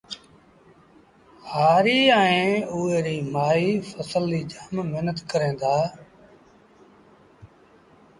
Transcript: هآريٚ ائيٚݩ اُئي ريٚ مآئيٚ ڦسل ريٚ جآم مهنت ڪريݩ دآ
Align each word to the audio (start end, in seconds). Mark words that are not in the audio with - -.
هآريٚ 1.51 2.13
ائيٚݩ 2.21 2.65
اُئي 2.73 2.95
ريٚ 3.05 3.27
مآئيٚ 3.33 3.81
ڦسل 3.91 4.23
ريٚ 4.33 4.47
جآم 4.51 4.73
مهنت 4.91 5.17
ڪريݩ 5.29 5.57
دآ 5.61 5.75